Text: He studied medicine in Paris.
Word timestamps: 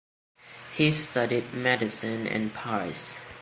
He 0.75 0.91
studied 0.93 1.53
medicine 1.53 2.25
in 2.25 2.49
Paris. 2.49 3.19